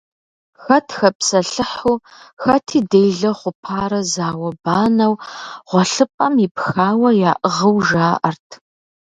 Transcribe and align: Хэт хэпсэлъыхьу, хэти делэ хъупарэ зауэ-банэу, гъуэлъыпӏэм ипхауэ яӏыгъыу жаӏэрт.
Хэт 0.63 0.87
хэпсэлъыхьу, 0.97 1.95
хэти 2.41 2.79
делэ 2.89 3.31
хъупарэ 3.39 4.01
зауэ-банэу, 4.13 5.13
гъуэлъыпӏэм 5.69 6.35
ипхауэ 6.45 7.09
яӏыгъыу 7.31 7.77
жаӏэрт. 7.87 8.49